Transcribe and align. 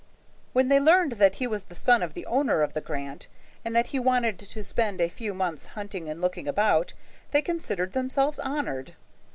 When 0.51 0.69
they 0.69 0.79
learned 0.79 1.11
that 1.21 1.35
he 1.35 1.45
was 1.45 1.65
the 1.65 1.75
son 1.75 2.01
of 2.01 2.15
the 2.15 2.25
owner 2.25 2.63
of 2.63 2.73
the 2.73 2.81
grant, 2.81 3.27
and 3.63 3.75
that 3.75 3.89
he 3.93 3.99
wanted 3.99 4.39
to 4.39 4.63
spend 4.63 4.99
a 4.99 5.07
few 5.07 5.35
months 5.35 5.67
hunting 5.77 6.09
and 6.09 6.19
looking 6.19 6.47
about, 6.47 6.93
they 7.29 7.43
considered 7.43 7.93
themselves 7.93 8.39
honored. 8.39 8.95